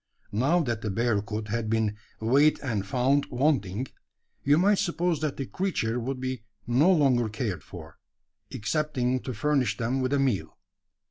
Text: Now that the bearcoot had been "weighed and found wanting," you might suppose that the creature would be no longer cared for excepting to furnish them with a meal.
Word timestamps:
Now 0.31 0.61
that 0.61 0.81
the 0.81 0.89
bearcoot 0.89 1.49
had 1.49 1.69
been 1.69 1.95
"weighed 2.19 2.59
and 2.61 2.83
found 2.87 3.27
wanting," 3.27 3.85
you 4.43 4.57
might 4.57 4.79
suppose 4.79 5.19
that 5.21 5.37
the 5.37 5.45
creature 5.45 5.99
would 5.99 6.19
be 6.19 6.41
no 6.65 6.91
longer 6.91 7.29
cared 7.29 7.61
for 7.63 7.99
excepting 8.51 9.19
to 9.19 9.35
furnish 9.35 9.77
them 9.77 10.01
with 10.01 10.11
a 10.13 10.17
meal. 10.19 10.57